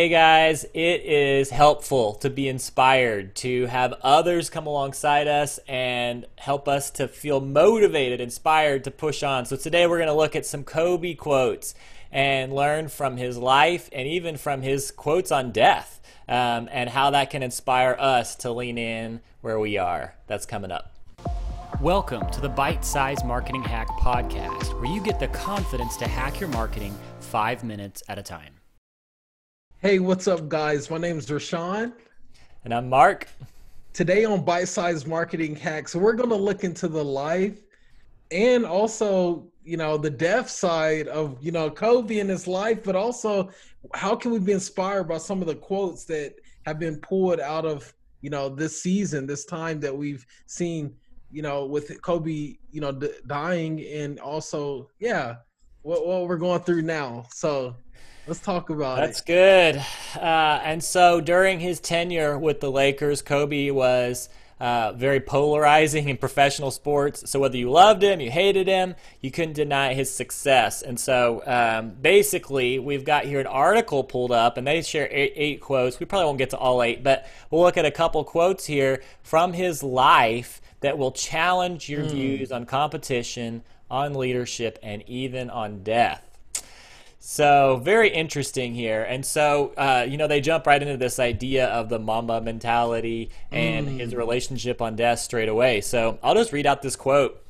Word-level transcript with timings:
Hey 0.00 0.08
guys, 0.08 0.64
it 0.72 1.04
is 1.04 1.50
helpful 1.50 2.14
to 2.20 2.30
be 2.30 2.48
inspired, 2.48 3.34
to 3.34 3.66
have 3.66 3.92
others 4.00 4.48
come 4.48 4.66
alongside 4.66 5.28
us 5.28 5.60
and 5.68 6.24
help 6.38 6.68
us 6.68 6.90
to 6.92 7.06
feel 7.06 7.38
motivated, 7.38 8.18
inspired 8.18 8.84
to 8.84 8.90
push 8.90 9.22
on. 9.22 9.44
So 9.44 9.56
today 9.56 9.86
we're 9.86 9.98
going 9.98 10.08
to 10.08 10.14
look 10.14 10.34
at 10.34 10.46
some 10.46 10.64
Kobe 10.64 11.12
quotes 11.12 11.74
and 12.10 12.54
learn 12.54 12.88
from 12.88 13.18
his 13.18 13.36
life 13.36 13.90
and 13.92 14.08
even 14.08 14.38
from 14.38 14.62
his 14.62 14.90
quotes 14.90 15.30
on 15.30 15.52
death 15.52 16.00
um, 16.26 16.70
and 16.72 16.88
how 16.88 17.10
that 17.10 17.28
can 17.28 17.42
inspire 17.42 17.94
us 18.00 18.36
to 18.36 18.52
lean 18.52 18.78
in 18.78 19.20
where 19.42 19.60
we 19.60 19.76
are. 19.76 20.14
That's 20.28 20.46
coming 20.46 20.72
up. 20.72 20.94
Welcome 21.78 22.26
to 22.30 22.40
the 22.40 22.48
Bite 22.48 22.86
Size 22.86 23.22
Marketing 23.22 23.62
Hack 23.62 23.88
Podcast, 23.98 24.72
where 24.80 24.90
you 24.90 25.02
get 25.02 25.20
the 25.20 25.28
confidence 25.28 25.98
to 25.98 26.08
hack 26.08 26.40
your 26.40 26.48
marketing 26.48 26.98
five 27.20 27.62
minutes 27.62 28.02
at 28.08 28.18
a 28.18 28.22
time. 28.22 28.59
Hey, 29.82 29.98
what's 29.98 30.28
up, 30.28 30.46
guys? 30.46 30.90
My 30.90 30.98
name 30.98 31.16
is 31.16 31.26
Rashawn. 31.28 31.94
And 32.64 32.74
I'm 32.74 32.90
Mark. 32.90 33.28
Today 33.94 34.26
on 34.26 34.44
Bite 34.44 34.68
Size 34.68 35.06
Marketing 35.06 35.56
Hacks, 35.56 35.96
we're 35.96 36.12
going 36.12 36.28
to 36.28 36.34
look 36.34 36.64
into 36.64 36.86
the 36.86 37.02
life 37.02 37.62
and 38.30 38.66
also, 38.66 39.46
you 39.64 39.78
know, 39.78 39.96
the 39.96 40.10
death 40.10 40.50
side 40.50 41.08
of, 41.08 41.38
you 41.40 41.50
know, 41.50 41.70
Kobe 41.70 42.18
and 42.18 42.28
his 42.28 42.46
life, 42.46 42.84
but 42.84 42.94
also 42.94 43.48
how 43.94 44.14
can 44.14 44.32
we 44.32 44.38
be 44.38 44.52
inspired 44.52 45.04
by 45.04 45.16
some 45.16 45.40
of 45.40 45.46
the 45.48 45.54
quotes 45.54 46.04
that 46.04 46.34
have 46.66 46.78
been 46.78 46.98
pulled 47.00 47.40
out 47.40 47.64
of, 47.64 47.90
you 48.20 48.28
know, 48.28 48.50
this 48.50 48.82
season, 48.82 49.26
this 49.26 49.46
time 49.46 49.80
that 49.80 49.96
we've 49.96 50.26
seen 50.44 50.94
you 51.32 51.42
know, 51.42 51.64
with 51.64 52.02
Kobe, 52.02 52.56
you 52.70 52.80
know, 52.80 52.92
d- 52.92 53.12
dying, 53.26 53.80
and 53.86 54.18
also, 54.18 54.90
yeah, 54.98 55.36
what, 55.82 56.06
what 56.06 56.26
we're 56.26 56.36
going 56.36 56.60
through 56.60 56.82
now. 56.82 57.24
So 57.30 57.76
let's 58.26 58.40
talk 58.40 58.70
about 58.70 58.96
That's 58.96 59.20
it. 59.20 59.26
good. 59.26 59.84
Uh, 60.16 60.60
and 60.64 60.82
so 60.82 61.20
during 61.20 61.60
his 61.60 61.80
tenure 61.80 62.38
with 62.38 62.60
the 62.60 62.70
Lakers, 62.70 63.22
Kobe 63.22 63.70
was. 63.70 64.28
Uh, 64.60 64.92
very 64.92 65.20
polarizing 65.20 66.10
in 66.10 66.18
professional 66.18 66.70
sports. 66.70 67.30
So 67.30 67.40
whether 67.40 67.56
you 67.56 67.70
loved 67.70 68.02
him, 68.02 68.20
you 68.20 68.30
hated 68.30 68.68
him, 68.68 68.94
you 69.22 69.30
couldn't 69.30 69.54
deny 69.54 69.94
his 69.94 70.12
success. 70.12 70.82
And 70.82 71.00
so 71.00 71.42
um, 71.46 71.92
basically, 72.02 72.78
we've 72.78 73.06
got 73.06 73.24
here 73.24 73.40
an 73.40 73.46
article 73.46 74.04
pulled 74.04 74.32
up, 74.32 74.58
and 74.58 74.66
they 74.66 74.82
share 74.82 75.08
eight, 75.10 75.32
eight, 75.34 75.62
quotes. 75.62 75.98
We 75.98 76.04
probably 76.04 76.26
won't 76.26 76.36
get 76.36 76.50
to 76.50 76.58
all 76.58 76.82
eight, 76.82 77.02
but 77.02 77.26
we'll 77.50 77.62
look 77.62 77.78
at 77.78 77.86
a 77.86 77.90
couple 77.90 78.22
quotes 78.22 78.66
here 78.66 79.02
from 79.22 79.54
his 79.54 79.82
life 79.82 80.60
that 80.80 80.98
will 80.98 81.12
challenge 81.12 81.88
your 81.88 82.02
mm. 82.02 82.10
views 82.10 82.52
on 82.52 82.66
competition, 82.66 83.62
on 83.90 84.12
leadership, 84.12 84.78
and 84.82 85.02
even 85.08 85.48
on 85.48 85.82
death. 85.82 86.29
So, 87.22 87.80
very 87.84 88.08
interesting 88.08 88.74
here. 88.74 89.02
And 89.02 89.24
so, 89.26 89.74
uh, 89.76 90.06
you 90.08 90.16
know, 90.16 90.26
they 90.26 90.40
jump 90.40 90.66
right 90.66 90.80
into 90.80 90.96
this 90.96 91.18
idea 91.18 91.66
of 91.66 91.90
the 91.90 91.98
Mamba 91.98 92.40
mentality 92.40 93.30
and 93.52 93.86
mm. 93.86 94.00
his 94.00 94.14
relationship 94.14 94.80
on 94.80 94.96
death 94.96 95.18
straight 95.18 95.50
away. 95.50 95.82
So, 95.82 96.18
I'll 96.22 96.34
just 96.34 96.52
read 96.52 96.66
out 96.66 96.80
this 96.80 96.96
quote. 96.96 97.44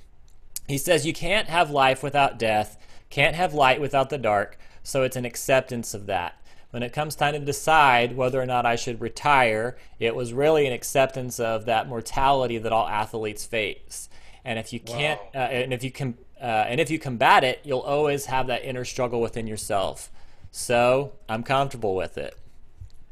He 0.67 0.77
says, 0.77 1.07
You 1.07 1.12
can't 1.12 1.49
have 1.49 1.71
life 1.71 2.03
without 2.03 2.37
death, 2.37 2.77
can't 3.11 3.37
have 3.37 3.55
light 3.55 3.81
without 3.81 4.11
the 4.11 4.19
dark. 4.19 4.59
So, 4.83 5.05
it's 5.05 5.17
an 5.17 5.25
acceptance 5.25 5.95
of 5.95 6.07
that 6.07 6.41
when 6.71 6.83
it 6.83 6.93
comes 6.93 7.15
time 7.17 7.34
to 7.34 7.41
decide 7.41 8.17
whether 8.17 8.41
or 8.41 8.47
not 8.47 8.65
I 8.65 8.77
should 8.77 9.01
retire, 9.01 9.77
it 9.99 10.15
was 10.15 10.33
really 10.33 10.67
an 10.67 10.73
acceptance 10.73 11.41
of 11.41 11.65
that 11.67 11.89
mortality 11.89 12.59
that 12.59 12.73
all 12.73 12.89
athletes 12.89 13.45
face. 13.45 14.09
And 14.45 14.59
if 14.59 14.73
you 14.73 14.81
can't, 14.81 15.21
wow. 15.34 15.43
uh, 15.43 15.49
and 15.49 15.73
if 15.73 15.83
you 15.84 15.91
can, 15.91 16.17
uh, 16.41 16.65
and 16.69 16.81
if 16.81 16.91
you 16.91 16.99
combat 16.99 17.45
it, 17.45 17.61
you'll 17.65 17.81
always 17.81 18.27
have 18.27 18.47
that 18.47 18.65
inner 18.65 18.85
struggle 18.85 19.21
within 19.21 19.47
yourself. 19.47 20.11
So 20.51 21.13
I'm 21.29 21.43
comfortable 21.43 21.95
with 21.95 22.19
it. 22.19 22.37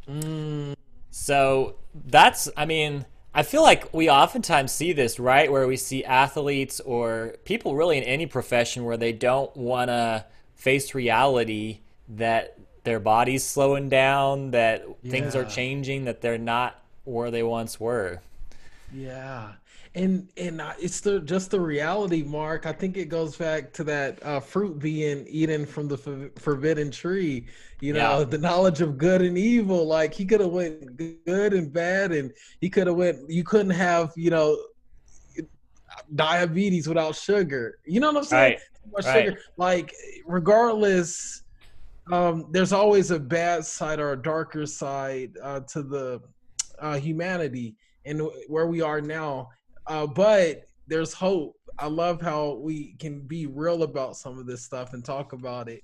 Mm. 0.09 0.75
So 1.11 1.77
that's, 1.95 2.49
I 2.57 2.65
mean, 2.65 3.05
I 3.35 3.43
feel 3.43 3.63
like 3.63 3.93
we 3.93 4.11
oftentimes 4.11 4.73
see 4.73 4.93
this, 4.93 5.21
right? 5.21 5.51
Where 5.53 5.67
we 5.67 5.77
see 5.77 6.05
athletes 6.05 6.81
or 6.81 7.37
people 7.45 7.77
really 7.77 7.99
in 7.99 8.05
any 8.05 8.27
profession 8.27 8.85
where 8.85 8.97
they 8.97 9.13
don't 9.13 9.55
want 9.57 9.89
to 9.89 10.25
face 10.55 10.95
reality 10.95 11.81
that 12.09 12.59
their 12.85 12.99
body's 12.99 13.45
slowing 13.45 13.89
down, 13.89 14.53
that 14.53 14.85
yeah. 15.03 15.11
things 15.11 15.37
are 15.37 15.45
changing, 15.45 16.07
that 16.07 16.23
they're 16.23 16.39
not 16.39 16.83
where 17.05 17.31
they 17.31 17.43
once 17.43 17.79
were. 17.79 18.21
Yeah. 18.93 19.53
And 19.95 20.29
and 20.37 20.63
it's 20.79 21.01
the 21.01 21.21
just 21.21 21.51
the 21.51 21.61
reality, 21.61 22.23
Mark. 22.23 22.67
I 22.67 22.73
think 22.73 22.97
it 22.97 23.09
goes 23.09 23.37
back 23.37 23.73
to 23.75 23.85
that 23.85 24.23
uh, 24.23 24.41
fruit 24.41 24.79
being 24.79 25.27
eaten 25.29 25.67
from 25.67 25.89
the 25.89 26.31
forbidden 26.37 26.91
tree. 26.91 27.47
You 27.81 27.95
know, 27.95 28.19
yeah. 28.19 28.25
the 28.29 28.39
knowledge 28.39 28.81
of 28.81 28.99
good 28.99 29.23
and 29.23 29.39
evil. 29.39 29.87
Like 29.87 30.13
he 30.15 30.25
could 30.25 30.41
have 30.41 30.51
went 30.51 30.97
good 31.25 31.53
and 31.53 31.73
bad, 31.73 32.13
and 32.13 32.33
he 32.61 32.69
could 32.69 32.87
have 32.87 32.97
went. 32.97 33.19
You 33.29 33.45
couldn't 33.45 33.71
have, 33.71 34.13
you 34.15 34.31
know, 34.31 34.59
diabetes 36.15 36.87
without 36.87 37.17
sugar. 37.17 37.79
You 37.85 38.01
know 38.01 38.09
what 38.13 38.19
I'm 38.19 38.25
saying? 38.25 38.59
Right. 38.93 39.05
right. 39.07 39.39
Like 39.57 39.95
regardless 40.27 41.43
um, 42.11 42.47
there's 42.51 42.73
always 42.73 43.11
a 43.11 43.19
bad 43.19 43.65
side 43.65 44.01
or 44.01 44.13
a 44.13 44.17
darker 44.17 44.67
side 44.67 45.37
uh, 45.43 45.61
to 45.61 45.83
the 45.83 46.21
uh, 46.79 46.99
humanity 46.99 47.77
and 48.05 48.23
where 48.49 48.67
we 48.67 48.81
are 48.81 49.01
now. 49.01 49.51
Uh, 49.89 50.07
but 50.07 50.69
there's 50.87 51.13
hope. 51.13 51.57
I 51.79 51.87
love 51.87 52.21
how 52.21 52.55
we 52.55 52.95
can 52.99 53.21
be 53.21 53.47
real 53.47 53.83
about 53.83 54.17
some 54.17 54.39
of 54.39 54.47
this 54.47 54.63
stuff 54.63 54.93
and 54.93 55.05
talk 55.05 55.33
about 55.33 55.69
it. 55.69 55.83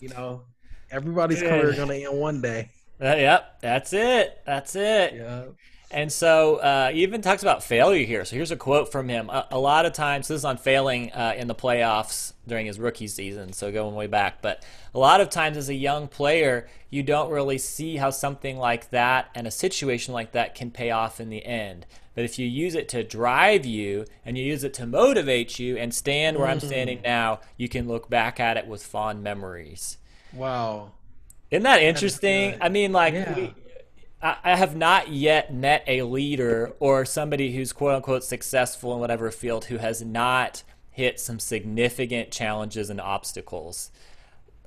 You 0.00 0.08
know, 0.08 0.42
everybody's 0.90 1.40
yeah. 1.40 1.60
career 1.60 1.74
gonna 1.74 1.94
end 1.94 2.18
one 2.18 2.40
day. 2.42 2.70
Uh, 3.00 3.14
yep, 3.16 3.60
that's 3.60 3.92
it. 3.92 4.40
That's 4.46 4.74
it. 4.76 5.14
Yeah. 5.14 5.44
And 5.90 6.10
so 6.10 6.56
uh, 6.56 6.90
he 6.90 7.02
even 7.02 7.22
talks 7.22 7.42
about 7.42 7.62
failure 7.62 8.04
here. 8.04 8.24
So 8.24 8.34
here's 8.34 8.50
a 8.50 8.56
quote 8.56 8.90
from 8.90 9.08
him. 9.08 9.30
A, 9.30 9.46
a 9.52 9.58
lot 9.58 9.86
of 9.86 9.92
times, 9.92 10.28
this 10.28 10.38
is 10.38 10.44
on 10.44 10.56
failing 10.56 11.12
uh, 11.12 11.34
in 11.36 11.46
the 11.46 11.54
playoffs 11.54 12.32
during 12.48 12.66
his 12.66 12.80
rookie 12.80 13.06
season, 13.06 13.52
so 13.52 13.70
going 13.70 13.94
way 13.94 14.06
back. 14.06 14.42
But 14.42 14.64
a 14.92 14.98
lot 14.98 15.20
of 15.20 15.30
times, 15.30 15.56
as 15.56 15.68
a 15.68 15.74
young 15.74 16.08
player, 16.08 16.68
you 16.90 17.02
don't 17.02 17.30
really 17.30 17.58
see 17.58 17.96
how 17.96 18.10
something 18.10 18.58
like 18.58 18.90
that 18.90 19.30
and 19.34 19.46
a 19.46 19.50
situation 19.50 20.14
like 20.14 20.32
that 20.32 20.54
can 20.54 20.70
pay 20.70 20.90
off 20.90 21.20
in 21.20 21.30
the 21.30 21.44
end. 21.44 21.86
But 22.14 22.24
if 22.24 22.38
you 22.38 22.46
use 22.46 22.74
it 22.74 22.88
to 22.90 23.02
drive 23.02 23.66
you 23.66 24.04
and 24.24 24.38
you 24.38 24.44
use 24.44 24.62
it 24.64 24.74
to 24.74 24.86
motivate 24.86 25.58
you 25.58 25.76
and 25.76 25.92
stand 25.92 26.36
where 26.36 26.46
mm-hmm. 26.46 26.52
I'm 26.54 26.60
standing 26.60 27.00
now, 27.02 27.40
you 27.56 27.68
can 27.68 27.88
look 27.88 28.08
back 28.08 28.38
at 28.40 28.56
it 28.56 28.66
with 28.66 28.84
fond 28.84 29.22
memories. 29.22 29.98
Wow. 30.32 30.92
Isn't 31.50 31.64
that 31.64 31.82
interesting? 31.82 32.56
I 32.60 32.68
mean, 32.68 32.92
like, 32.92 33.14
yeah. 33.14 33.34
we, 33.34 33.54
I 34.24 34.56
have 34.56 34.74
not 34.74 35.08
yet 35.08 35.52
met 35.52 35.84
a 35.86 36.00
leader 36.02 36.72
or 36.80 37.04
somebody 37.04 37.54
who's 37.54 37.74
quote 37.74 37.94
unquote 37.94 38.24
successful 38.24 38.94
in 38.94 39.00
whatever 39.00 39.30
field 39.30 39.66
who 39.66 39.76
has 39.76 40.00
not 40.00 40.62
hit 40.90 41.20
some 41.20 41.38
significant 41.38 42.30
challenges 42.30 42.88
and 42.88 43.02
obstacles. 43.02 43.90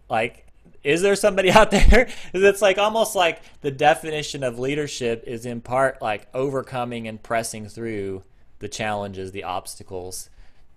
Like, 0.09 0.45
is 0.83 1.01
there 1.01 1.15
somebody 1.15 1.51
out 1.53 1.71
there? 1.71 2.07
it's 2.35 2.61
like 2.61 2.77
almost 2.77 3.15
like 3.15 3.41
the 3.61 3.71
definition 3.71 4.43
of 4.43 4.59
leadership 4.59 5.23
is 5.25 5.47
in 5.47 5.61
part 5.61 6.03
like 6.03 6.27
overcoming 6.35 7.07
and 7.07 7.21
pressing 7.21 7.67
through 7.67 8.23
the 8.59 8.67
challenges, 8.67 9.31
the 9.31 9.43
obstacles 9.43 10.29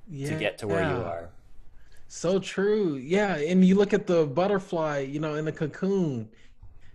yeah, 0.09 0.31
to 0.31 0.37
get 0.37 0.57
to 0.59 0.67
where 0.67 0.85
you 0.85 1.05
are. 1.05 1.29
So 2.09 2.39
true. 2.39 2.95
Yeah. 2.97 3.37
And 3.37 3.63
you 3.63 3.75
look 3.75 3.93
at 3.93 4.07
the 4.07 4.25
butterfly, 4.25 5.01
you 5.01 5.21
know, 5.21 5.35
in 5.35 5.45
the 5.45 5.53
cocoon 5.53 6.31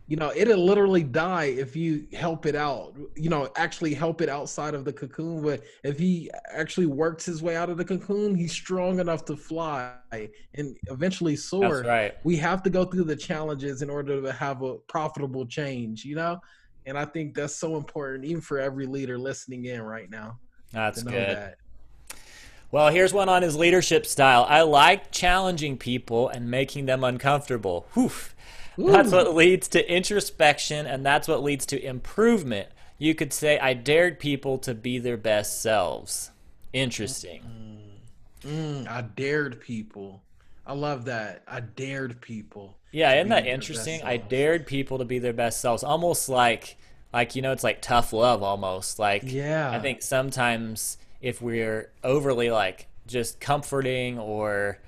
you 0.08 0.16
know 0.16 0.32
it'll 0.36 0.64
literally 0.64 1.04
die 1.04 1.46
if 1.46 1.76
you 1.76 2.08
help 2.14 2.46
it 2.46 2.56
out 2.56 2.94
you 3.16 3.30
know 3.30 3.50
actually 3.56 3.94
help 3.94 4.22
it 4.22 4.30
outside 4.30 4.74
of 4.74 4.86
the 4.86 4.94
cocoon 4.94 5.42
but 5.42 5.64
if 5.84 5.98
he 5.98 6.30
actually 6.52 6.86
works 6.86 7.26
his 7.26 7.42
way 7.42 7.56
out 7.56 7.70
of 7.70 7.78
the 7.78 7.86
cocoon 7.86 8.36
he's 8.36 8.52
strong 8.52 9.00
enough 9.00 9.26
to 9.26 9.36
fly 9.36 9.94
and 10.12 10.78
eventually 10.90 11.36
soar 11.36 11.78
That's 11.78 11.88
right 11.88 12.14
we 12.24 12.36
have 12.38 12.62
to 12.64 12.70
go 12.70 12.86
through 12.86 13.06
the 13.06 13.16
challenges 13.16 13.82
in 13.82 13.90
order 13.90 14.22
to 14.22 14.32
have 14.32 14.62
a 14.62 14.76
profitable 14.76 15.46
change 15.46 16.06
you 16.06 16.16
know 16.16 16.40
and 16.86 16.98
i 16.98 17.06
think 17.06 17.34
that's 17.34 17.56
so 17.56 17.76
important 17.76 18.26
even 18.26 18.42
for 18.42 18.60
every 18.60 18.86
leader 18.86 19.18
listening 19.18 19.66
in 19.66 19.82
right 19.82 20.10
now 20.10 20.38
that's 20.72 21.02
good 21.04 21.14
that. 21.14 21.58
Well, 22.72 22.90
here's 22.90 23.14
one 23.14 23.30
on 23.30 23.42
his 23.42 23.56
leadership 23.56 24.06
style. 24.06 24.46
I 24.50 24.64
like 24.64 25.10
challenging 25.10 25.78
people 25.78 26.28
and 26.28 26.52
making 26.52 26.88
them 26.88 27.06
uncomfortable. 27.06 27.88
Whew. 27.94 28.12
Ooh. 28.80 28.92
That's 28.92 29.12
what 29.12 29.34
leads 29.36 29.68
to 29.70 29.94
introspection, 29.94 30.86
and 30.86 31.06
that's 31.06 31.28
what 31.28 31.44
leads 31.44 31.66
to 31.68 31.84
improvement. 31.84 32.70
You 32.98 33.16
could 33.16 33.34
say, 33.34 33.60
I 33.60 33.74
dared 33.74 34.20
people 34.20 34.58
to 34.60 34.74
be 34.74 35.00
their 35.00 35.18
best 35.18 35.62
selves. 35.62 36.32
Interesting. 36.74 37.44
Mm, 38.44 38.84
mm, 38.84 38.88
I 38.88 39.02
dared 39.02 39.62
people. 39.62 40.22
I 40.66 40.74
love 40.74 41.06
that. 41.06 41.44
I 41.48 41.60
dared 41.60 42.22
people. 42.22 42.78
Yeah, 42.92 43.14
isn't 43.16 43.30
that 43.30 43.46
interesting? 43.46 44.02
I 44.04 44.18
dared 44.18 44.66
people 44.66 44.98
to 45.00 45.06
be 45.06 45.20
their 45.20 45.34
best 45.34 45.62
selves. 45.62 45.84
Almost 45.84 46.30
like, 46.30 46.78
like 47.14 47.36
you 47.36 47.42
know, 47.42 47.52
it's 47.52 47.64
like 47.64 47.82
tough 47.82 48.14
love. 48.14 48.42
Almost 48.42 49.00
like, 49.00 49.24
yeah. 49.26 49.70
I 49.70 49.80
think 49.80 50.02
sometimes 50.02 50.98
if 51.22 51.42
we're 51.42 51.92
overly 52.04 52.52
like 52.52 52.88
just 53.08 53.40
comforting 53.40 54.18
or 54.18 54.80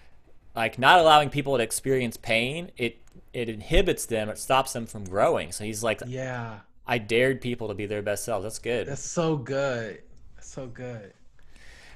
like 0.56 0.80
not 0.80 1.00
allowing 1.00 1.30
people 1.30 1.58
to 1.58 1.64
experience 1.64 2.18
pain, 2.18 2.72
it 2.78 2.98
it 3.34 3.50
inhibits 3.50 4.06
them. 4.06 4.30
It 4.30 4.38
stops 4.38 4.74
them 4.74 4.86
from 4.86 5.06
growing. 5.06 5.52
So 5.52 5.64
he's 5.64 5.84
like, 5.84 6.02
Yeah. 6.06 6.60
I 6.86 6.98
dared 7.00 7.42
people 7.42 7.68
to 7.68 7.74
be 7.74 7.86
their 7.86 8.02
best 8.02 8.24
selves. 8.24 8.44
That's 8.44 8.60
good. 8.60 8.88
That's 8.88 9.02
so 9.02 9.36
good. 9.36 10.02
That's 10.36 10.50
so 10.50 10.68
good. 10.68 11.14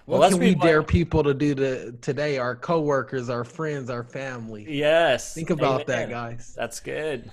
Well, 0.05 0.19
What 0.19 0.21
let's 0.21 0.33
can 0.35 0.43
we 0.43 0.55
dare 0.55 0.83
people 0.83 1.23
to 1.23 1.33
do 1.33 1.55
to, 1.55 1.91
today? 1.93 2.37
Our 2.37 2.55
coworkers, 2.55 3.29
our 3.29 3.43
friends, 3.43 3.89
our 3.89 4.03
family. 4.03 4.65
yes. 4.67 5.33
Think 5.33 5.49
about 5.51 5.87
that, 5.87 6.09
guys. 6.09 6.53
That's 6.57 6.79
good. 6.79 7.31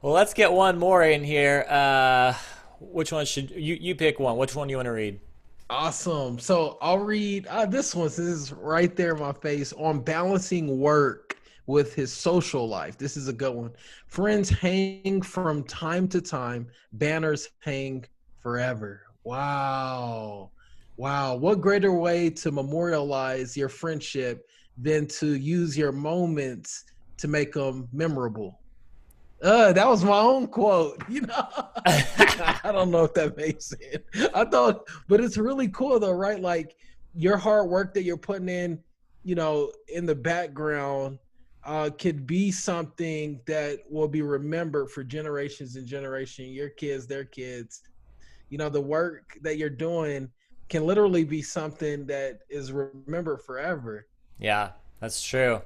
Well, 0.00 0.12
let's 0.14 0.32
get 0.32 0.52
one 0.52 0.78
more 0.78 1.02
in 1.02 1.24
here. 1.24 1.66
Uh, 1.68 2.32
which 2.80 3.10
one 3.12 3.26
should 3.26 3.50
you 3.50 3.74
you 3.74 3.94
pick 3.96 4.20
one? 4.20 4.36
Which 4.36 4.54
one 4.54 4.68
do 4.68 4.70
you 4.72 4.76
want 4.78 4.86
to 4.86 4.92
read? 4.92 5.18
Awesome. 5.68 6.38
So 6.38 6.78
I'll 6.80 7.00
read 7.00 7.46
uh, 7.48 7.66
this 7.66 7.94
one. 7.94 8.06
This 8.06 8.18
is 8.20 8.52
right 8.52 8.94
there 8.94 9.14
in 9.14 9.20
my 9.20 9.32
face 9.32 9.72
on 9.74 10.00
balancing 10.00 10.78
work 10.78 11.27
with 11.68 11.94
his 11.94 12.10
social 12.10 12.66
life. 12.66 12.96
This 12.96 13.16
is 13.16 13.28
a 13.28 13.32
good 13.32 13.54
one. 13.54 13.70
Friends 14.06 14.48
hang 14.48 15.20
from 15.20 15.62
time 15.64 16.08
to 16.08 16.20
time, 16.20 16.66
banners 16.94 17.50
hang 17.60 18.06
forever. 18.40 19.02
Wow. 19.22 20.50
Wow. 20.96 21.36
What 21.36 21.60
greater 21.60 21.92
way 21.92 22.30
to 22.30 22.50
memorialize 22.50 23.54
your 23.54 23.68
friendship 23.68 24.48
than 24.78 25.06
to 25.08 25.34
use 25.34 25.76
your 25.76 25.92
moments 25.92 26.86
to 27.18 27.28
make 27.28 27.52
them 27.52 27.86
memorable? 27.92 28.58
Uh, 29.42 29.72
that 29.72 29.86
was 29.86 30.02
my 30.02 30.18
own 30.18 30.46
quote, 30.46 31.04
you 31.06 31.20
know. 31.20 31.48
I 31.86 32.72
don't 32.72 32.90
know 32.90 33.04
if 33.04 33.12
that 33.14 33.36
makes 33.36 33.66
sense. 33.66 34.30
I 34.34 34.46
thought, 34.46 34.88
but 35.06 35.20
it's 35.20 35.36
really 35.36 35.68
cool 35.68 36.00
though, 36.00 36.12
right? 36.12 36.40
Like 36.40 36.76
your 37.14 37.36
hard 37.36 37.68
work 37.68 37.92
that 37.92 38.04
you're 38.04 38.16
putting 38.16 38.48
in, 38.48 38.80
you 39.22 39.34
know, 39.34 39.70
in 39.88 40.06
the 40.06 40.14
background, 40.14 41.18
uh, 41.64 41.90
could 41.98 42.26
be 42.26 42.50
something 42.50 43.40
that 43.46 43.80
will 43.90 44.08
be 44.08 44.22
remembered 44.22 44.90
for 44.90 45.04
generations 45.04 45.76
and 45.76 45.86
generations. 45.86 46.48
Your 46.48 46.70
kids, 46.70 47.06
their 47.06 47.24
kids. 47.24 47.82
You 48.48 48.58
know, 48.58 48.68
the 48.68 48.80
work 48.80 49.36
that 49.42 49.58
you're 49.58 49.68
doing 49.68 50.30
can 50.68 50.86
literally 50.86 51.24
be 51.24 51.42
something 51.42 52.06
that 52.06 52.40
is 52.48 52.72
remembered 52.72 53.42
forever. 53.42 54.06
Yeah, 54.38 54.70
that's 55.00 55.22
true. 55.22 55.62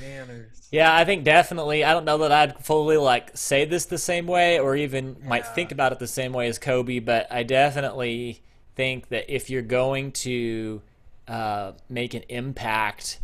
Banners. 0.00 0.68
Yeah, 0.70 0.94
I 0.94 1.04
think 1.04 1.24
definitely. 1.24 1.84
I 1.84 1.92
don't 1.92 2.04
know 2.04 2.18
that 2.18 2.32
I'd 2.32 2.64
fully 2.64 2.96
like 2.96 3.36
say 3.36 3.64
this 3.64 3.86
the 3.86 3.98
same 3.98 4.26
way 4.26 4.58
or 4.58 4.76
even 4.76 5.16
might 5.24 5.46
think 5.54 5.72
about 5.72 5.92
it 5.92 5.98
the 5.98 6.06
same 6.06 6.32
way 6.32 6.48
as 6.48 6.58
Kobe, 6.58 6.98
but 6.98 7.30
I 7.30 7.42
definitely 7.42 8.42
think 8.74 9.08
that 9.08 9.32
if 9.32 9.50
you're 9.50 9.62
going 9.62 10.12
to 10.12 10.82
uh, 11.28 11.72
make 11.88 12.14
an 12.14 12.24
impact, 12.28 13.20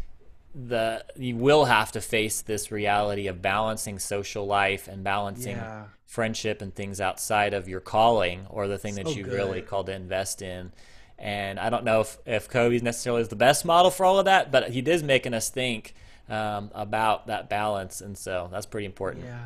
the 0.55 1.05
you 1.17 1.37
will 1.37 1.65
have 1.67 1.93
to 1.93 2.01
face 2.01 2.41
this 2.43 2.73
reality 2.73 3.27
of 3.29 3.41
balancing 3.41 3.99
social 3.99 4.47
life 4.47 4.89
and 4.89 5.05
balancing 5.05 5.57
Yeah. 5.57 5.85
friendship 6.07 6.61
and 6.61 6.75
things 6.75 7.01
outside 7.01 7.55
of 7.55 7.69
your 7.69 7.81
calling 7.81 8.47
or 8.51 8.67
the 8.67 8.79
thing 8.79 8.97
that 8.97 9.15
you 9.15 9.25
good. 9.25 9.33
really 9.33 9.63
called 9.63 9.87
to 9.87 9.93
invest 9.93 10.43
in. 10.43 10.73
And 11.19 11.61
I 11.61 11.71
don't 11.71 11.85
know 11.85 12.01
if, 12.01 12.19
if 12.27 12.49
Kobe 12.49 12.79
necessarily 12.81 13.23
is 13.23 13.29
the 13.29 13.37
best 13.37 13.65
model 13.65 13.91
for 13.91 14.05
all 14.07 14.19
of 14.19 14.25
that, 14.25 14.51
but 14.51 14.71
he 14.71 14.81
is 14.81 15.03
making 15.03 15.35
us 15.35 15.51
think 15.51 15.95
um, 16.29 16.71
about 16.75 17.27
that 17.27 17.49
balance. 17.51 18.01
And 18.01 18.17
so 18.17 18.49
that's 18.51 18.67
pretty 18.67 18.87
important. 18.87 19.27
Yeah. 19.27 19.45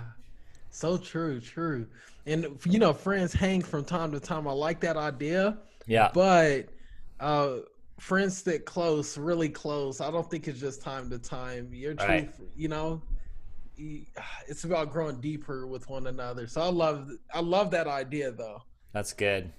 So 0.70 0.96
true, 0.96 1.40
true. 1.40 1.86
And 2.26 2.58
you 2.64 2.78
know, 2.78 2.92
friends 2.94 3.32
hang 3.34 3.60
from 3.60 3.84
time 3.84 4.12
to 4.12 4.20
time. 4.20 4.48
I 4.48 4.52
like 4.52 4.80
that 4.80 4.96
idea. 4.96 5.58
Yeah. 5.86 6.10
But 6.14 6.68
uh 7.20 7.56
friends 7.98 8.36
stick 8.36 8.66
close, 8.66 9.16
really 9.16 9.48
close. 9.48 10.00
I 10.00 10.10
don't 10.10 10.28
think 10.30 10.48
it's 10.48 10.60
just 10.60 10.82
time 10.82 11.10
to 11.10 11.18
time. 11.18 11.68
Your 11.72 11.94
truth, 11.94 12.08
Right. 12.08 12.30
you 12.56 12.68
know, 12.68 13.02
it's 14.48 14.64
about 14.64 14.92
growing 14.92 15.20
deeper 15.20 15.66
with 15.66 15.88
one 15.88 16.06
another. 16.06 16.46
So 16.46 16.60
I 16.60 16.68
love 16.70 17.10
I 17.32 17.40
love 17.40 17.70
that 17.72 17.86
idea 17.86 18.30
though. 18.30 18.62
That's 18.92 19.12
good. 19.12 19.52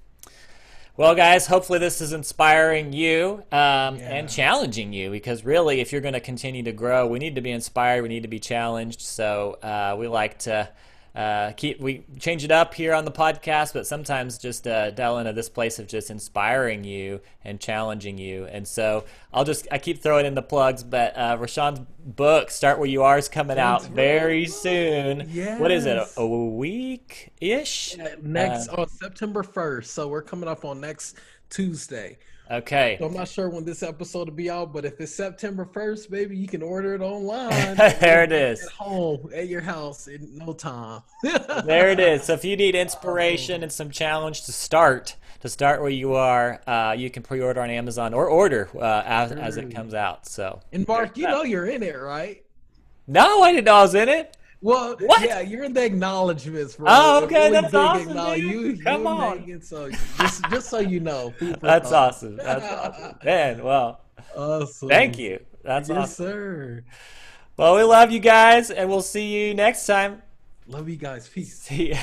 Well, 0.98 1.14
guys, 1.14 1.46
hopefully 1.46 1.80
this 1.80 2.00
is 2.00 2.14
inspiring 2.14 2.94
you 2.94 3.44
um, 3.52 3.98
Yeah. 3.98 4.16
and 4.16 4.30
challenging 4.30 4.94
you 4.94 5.12
because 5.12 5.44
really, 5.44 5.82
if 5.82 5.92
you're 5.92 6.00
going 6.00 6.14
to 6.14 6.22
continue 6.22 6.64
to 6.64 6.72
grow, 6.72 7.06
we 7.06 7.20
need 7.20 7.36
to 7.36 7.42
be 7.42 7.52
inspired. 7.52 8.02
We 8.02 8.08
need 8.08 8.22
to 8.24 8.30
be 8.30 8.40
challenged. 8.40 9.02
So 9.02 9.58
uh, 9.62 9.98
we 10.00 10.08
like 10.08 10.40
to 10.40 10.70
uh, 11.16 11.54
keep 11.56 11.80
we 11.80 12.04
change 12.20 12.44
it 12.44 12.52
up 12.52 12.74
here 12.74 12.94
on 12.94 13.06
the 13.06 13.12
podcast, 13.12 13.74
but 13.74 13.88
sometimes 13.88 14.38
just 14.38 14.68
uh, 14.68 14.92
dial 14.92 15.18
into 15.18 15.32
this 15.32 15.48
place 15.48 15.80
of 15.80 15.88
just 15.88 16.10
inspiring 16.10 16.84
you 16.84 17.22
and 17.44 17.60
challenging 17.60 18.18
you. 18.18 18.46
And 18.46 18.68
so 18.68 19.06
I'll 19.34 19.46
just 19.46 19.68
I 19.72 19.78
keep 19.78 20.04
throwing 20.04 20.26
in 20.26 20.36
the 20.36 20.42
plugs, 20.42 20.84
but 20.84 21.16
uh, 21.16 21.38
Rashawn's 21.38 21.80
book 22.00 22.52
"Start 22.52 22.80
Where 22.80 22.88
You 22.88 23.04
Are" 23.04 23.18
is 23.18 23.30
coming 23.30 23.58
out 23.58 23.84
That's 23.84 23.94
very 23.94 24.46
soon. 24.46 25.32
soon. 25.32 25.60
What 25.60 25.72
is 25.72 25.86
it? 25.86 25.98
A, 25.98 26.08
a 26.20 26.28
week 26.28 27.32
ish? 27.40 27.96
Next 28.22 28.68
on 28.68 28.90
September 28.90 29.42
first. 29.44 29.94
So 29.94 30.10
we're 30.10 30.22
coming 30.22 30.50
up 30.50 30.66
on 30.66 30.82
next 30.82 31.18
Tuesday. 31.50 32.18
Okay. 32.52 32.98
So 33.00 33.08
I'm 33.08 33.14
not 33.14 33.28
sure 33.28 33.50
when 33.50 33.66
this 33.66 33.82
episode 33.82 34.28
will 34.30 34.36
be 34.36 34.50
out, 34.50 34.72
but 34.72 34.86
if 34.86 35.00
it's 35.02 35.14
September 35.14 35.66
1st, 35.66 36.10
baby, 36.12 36.38
you 36.38 36.48
can 36.48 36.62
order 36.62 36.94
it 36.94 37.02
online. 37.02 37.76
there 37.76 38.24
it 38.24 38.32
is. 38.32 38.64
At 38.64 38.72
home, 38.72 39.30
at 39.34 39.48
your 39.48 39.62
house 39.62 40.08
in 40.08 40.38
no 40.38 40.54
time. 40.54 41.02
There 41.66 41.90
it 41.90 42.00
is. 42.00 42.24
So 42.24 42.34
if 42.34 42.46
you 42.46 42.56
need 42.56 42.76
inspiration 42.76 43.64
and 43.64 43.72
some 43.72 43.90
challenge 43.90 44.44
to 44.46 44.52
start, 44.52 45.16
to 45.42 45.50
start 45.50 45.82
where 45.82 45.90
you 45.90 46.14
are, 46.14 46.62
uh, 46.68 46.94
you 46.98 47.10
can 47.10 47.24
pre-order 47.24 47.62
on 47.62 47.70
Amazon 47.70 48.14
or 48.14 48.28
order 48.28 48.70
uh, 48.76 49.02
as, 49.06 49.32
as 49.32 49.58
it 49.58 49.74
comes 49.74 49.94
out. 49.94 50.28
So 50.28 50.62
And 50.72 50.88
Mark, 50.88 51.18
you 51.18 51.28
know 51.28 51.44
you're 51.44 51.66
in 51.66 51.82
it, 51.84 51.96
right? 52.00 52.44
no, 53.08 53.42
I 53.44 53.52
didn't 53.52 53.66
know 53.66 53.76
I 53.76 53.82
was 53.84 53.96
in 53.96 54.10
it. 54.10 54.38
Well, 54.62 54.96
What? 55.00 55.22
yeah, 55.24 55.42
you're 55.42 55.64
in 55.66 55.74
the 55.74 55.84
acknowledgements, 55.86 56.76
bro. 56.76 56.88
Oh, 56.90 57.20
The 57.22 57.26
okay, 57.28 57.52
that's 57.52 57.68
big 57.68 57.76
awesome, 57.76 58.10
acknowledge- 58.10 58.42
dude. 58.42 58.52
You, 58.52 58.60
you 58.78 58.84
Come 58.84 58.96
and 59.02 59.08
on. 59.08 59.40
Megan, 59.42 59.62
so 59.62 59.90
just, 59.92 60.44
just 60.50 60.70
so 60.70 60.80
you 60.80 61.00
know, 61.00 61.30
food 61.38 61.58
That's 61.62 61.90
thought. 61.90 62.10
awesome. 62.14 62.38
That's 62.38 62.66
awesome. 62.66 63.18
Man, 63.24 63.64
well, 63.64 64.02
Awesome. 64.36 64.90
thank 64.90 65.18
you. 65.20 65.40
That's 65.64 65.90
Yes, 65.90 65.98
awesome. 65.98 66.26
sir. 66.26 66.84
Well, 67.58 67.76
we 67.76 67.84
love 67.84 68.12
you 68.12 68.20
guys, 68.20 68.70
and 68.72 68.90
we'll 68.90 69.02
see 69.02 69.48
you 69.48 69.54
next 69.54 69.86
time. 69.86 70.22
Love 70.68 70.90
you 70.90 70.96
guys. 70.98 71.28
Peace. 71.30 71.58
See 71.60 71.92
ya. 71.92 71.98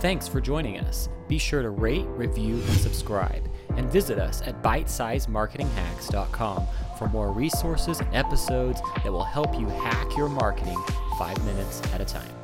Thanks 0.00 0.28
for 0.28 0.40
joining 0.40 0.78
us. 0.80 1.08
Be 1.28 1.38
sure 1.38 1.62
to 1.62 1.70
rate, 1.70 2.06
review, 2.08 2.54
and 2.54 2.76
subscribe. 2.78 3.42
And 3.76 3.90
visit 3.90 4.18
us 4.18 4.42
at 4.42 4.62
bitesizemarketinghacks.com 4.62 6.66
for 6.98 7.08
more 7.08 7.32
resources 7.32 8.00
and 8.00 8.14
episodes 8.14 8.80
that 9.02 9.10
will 9.12 9.24
help 9.24 9.58
you 9.58 9.66
hack 9.68 10.14
your 10.16 10.28
marketing 10.28 10.78
five 11.18 11.44
minutes 11.44 11.82
at 11.92 12.00
a 12.00 12.04
time. 12.04 12.37